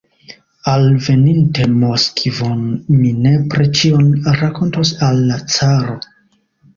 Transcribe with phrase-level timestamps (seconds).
[0.69, 2.63] Alveninte Moskvon,
[3.01, 4.07] mi nepre ĉion
[4.39, 5.99] rakontos al la caro.